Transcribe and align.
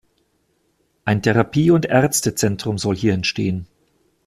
Ein 1.05 1.21
Therapie- 1.21 1.69
und 1.69 1.85
Ärztezentrum 1.85 2.79
soll 2.79 2.95
hier 2.95 3.13
entstehen. 3.13 3.67